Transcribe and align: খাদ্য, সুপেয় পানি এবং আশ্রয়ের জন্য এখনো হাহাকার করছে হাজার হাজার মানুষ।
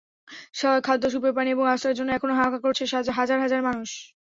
খাদ্য, 0.83 1.03
সুপেয় 1.13 1.35
পানি 1.37 1.49
এবং 1.51 1.65
আশ্রয়ের 1.67 1.97
জন্য 1.99 2.09
এখনো 2.13 2.33
হাহাকার 2.35 2.61
করছে 2.65 2.83
হাজার 3.11 3.37
হাজার 3.43 3.61
মানুষ। 3.67 3.89